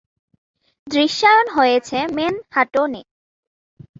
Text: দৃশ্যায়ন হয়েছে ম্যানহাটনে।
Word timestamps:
দৃশ্যায়ন 0.87 1.47
হয়েছে 1.49 1.97
ম্যানহাটনে। 2.15 3.01